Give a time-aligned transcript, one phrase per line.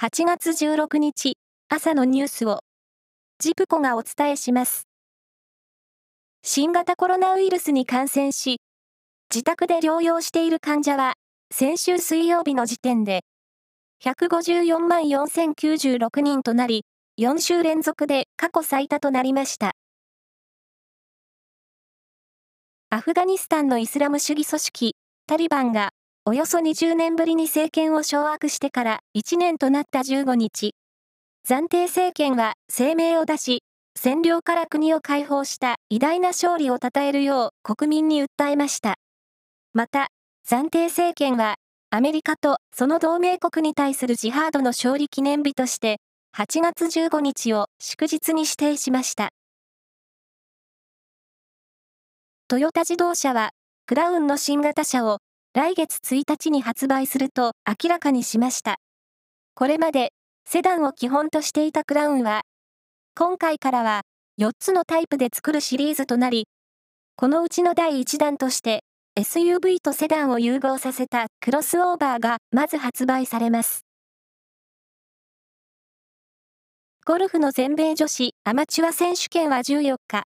[0.00, 1.36] 8月16日
[1.68, 2.60] 朝のニュースを
[3.40, 4.86] ジプコがお伝えします。
[6.44, 8.60] 新型コロナウイルスに感染し、
[9.28, 11.14] 自宅で療養している患者は
[11.50, 13.22] 先週水曜日の時点で
[14.04, 16.84] 154万4096人となり、
[17.20, 19.72] 4週連続で過去最多となりました。
[22.90, 24.94] アフガニスタンのイスラム主義組織、
[25.26, 25.90] タリバンが
[26.28, 30.74] およそ20年ぶりに政権を掌握してから1年となった15日、
[31.48, 33.62] 暫定政権は声明を出し、
[33.98, 38.96] 占領から国を解放した偉大な勝利を称えるよう国民に訴えました。
[39.72, 40.08] また、
[40.46, 41.54] 暫定政権は
[41.88, 45.96] アメリカとその同盟国に対するジハードの勝利記念日として
[46.36, 49.30] 8月15日を祝日に指定しました。
[52.48, 53.52] トヨタ自動車は
[53.86, 55.20] クラウンの新型車を
[55.58, 58.76] 来月1日に発売すると明らかにしました。
[59.56, 60.12] これまで
[60.46, 62.42] セダンを基本としていたクラウンは、
[63.16, 64.02] 今回からは
[64.40, 66.46] 4つのタイプで作るシリーズとなり、
[67.16, 68.84] このうちの第1弾として
[69.18, 73.80] SUV とセダンを融合させたクロスオーバーがまず発売されます。
[77.04, 80.22] ゴルフの全米女子アマチュア選手権は14日、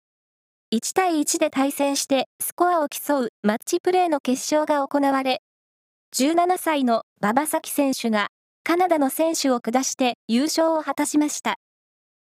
[0.72, 5.42] 1対1で対戦してスコアを競うマッチプレーの決勝が行われ、
[6.16, 8.28] 17歳の馬場咲選手が
[8.64, 11.56] カナダの選手を下して優勝を果たしました。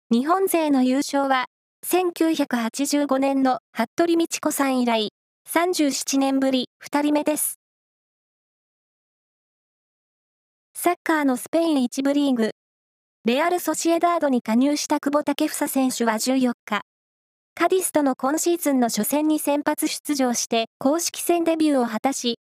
[0.10, 1.48] 日本勢の優勝は
[1.86, 5.10] 1985年の服部道子さん以来
[5.50, 7.60] 37年ぶり2人目です。
[10.74, 12.52] サッカーのスペイン1部リーグ、
[13.26, 16.84] レアル・ソシエダードに加入した久保建英選手は14日、
[17.60, 22.38] カディスとの今シーズンの初戦に先発出場して公式戦デビューを果たし、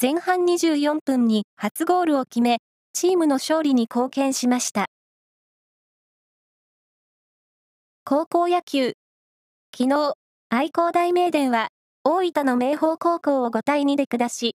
[0.00, 2.58] 前半24分に初ゴールを決め、
[2.92, 4.86] チームの勝利に貢献しました。
[8.04, 8.92] 高校野球。
[9.76, 10.14] 昨日、
[10.50, 11.66] 愛工大名電は、
[12.04, 14.54] 大分の明豊高校を5対2で下し、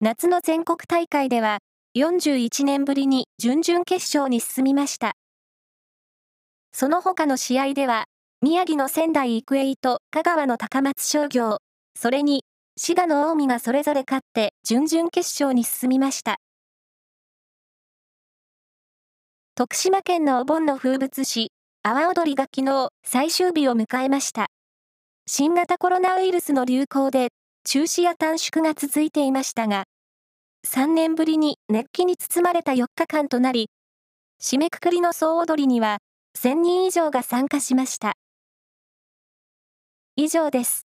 [0.00, 1.58] 夏の全国大会では、
[1.96, 5.12] 41年ぶりに準々決勝に進みました。
[6.72, 8.06] その他の試合では、
[8.44, 11.58] 宮城の仙台育英と香川の高松商業、
[11.96, 12.42] それに
[12.76, 16.38] 滋賀の近江がそれぞれ勝って準々決勝に進みました。
[19.54, 21.52] 徳島県のお盆の風物詩、
[21.84, 24.48] 阿波踊りが昨日最終日を迎えました。
[25.28, 27.28] 新型コロナウイルスの流行で
[27.64, 29.84] 中止や短縮が続いていましたが、
[30.66, 33.68] 3年ぶりに熱気に包まれた4日間となり、
[34.42, 35.98] 締めくくりの総踊りには
[36.36, 38.14] 1000人以上が参加しました。
[40.16, 40.91] 以上です。